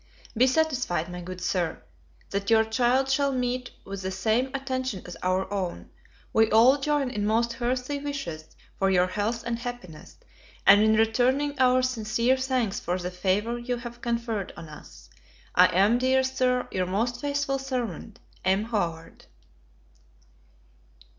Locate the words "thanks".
12.37-12.79